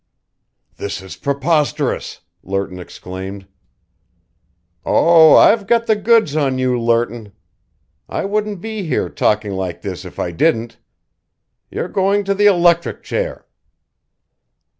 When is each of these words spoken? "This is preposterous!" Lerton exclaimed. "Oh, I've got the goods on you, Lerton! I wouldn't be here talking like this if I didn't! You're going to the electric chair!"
"This 0.77 0.99
is 1.03 1.15
preposterous!" 1.15 2.21
Lerton 2.41 2.79
exclaimed. 2.79 3.45
"Oh, 4.83 5.35
I've 5.37 5.67
got 5.67 5.85
the 5.85 5.95
goods 5.95 6.35
on 6.35 6.57
you, 6.57 6.81
Lerton! 6.81 7.33
I 8.09 8.25
wouldn't 8.25 8.61
be 8.61 8.81
here 8.81 9.09
talking 9.09 9.51
like 9.53 9.83
this 9.83 10.03
if 10.03 10.17
I 10.17 10.31
didn't! 10.31 10.79
You're 11.69 11.87
going 11.87 12.23
to 12.23 12.33
the 12.33 12.47
electric 12.47 13.03
chair!" 13.03 13.45